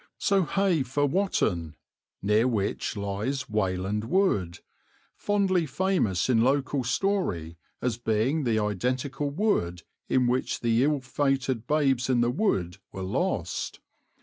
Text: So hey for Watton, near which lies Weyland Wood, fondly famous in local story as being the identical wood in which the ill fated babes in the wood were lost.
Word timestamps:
So 0.17 0.45
hey 0.45 0.81
for 0.81 1.05
Watton, 1.05 1.75
near 2.23 2.47
which 2.47 2.97
lies 2.97 3.47
Weyland 3.47 4.05
Wood, 4.05 4.57
fondly 5.15 5.67
famous 5.67 6.27
in 6.27 6.41
local 6.43 6.83
story 6.83 7.59
as 7.83 7.99
being 7.99 8.43
the 8.43 8.57
identical 8.57 9.29
wood 9.29 9.83
in 10.09 10.25
which 10.25 10.61
the 10.61 10.83
ill 10.83 11.01
fated 11.01 11.67
babes 11.67 12.09
in 12.09 12.21
the 12.21 12.31
wood 12.31 12.77
were 12.91 13.03
lost. 13.03 13.79